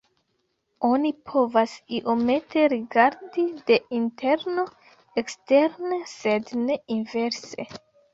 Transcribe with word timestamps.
Oni 0.87 1.09
povas 1.31 1.73
iomete 1.97 2.63
rigardi 2.73 3.45
de 3.67 3.77
interno 3.97 4.65
eksteren 5.23 5.93
sed 6.15 6.51
ne 6.63 6.79
inverse. 6.97 7.69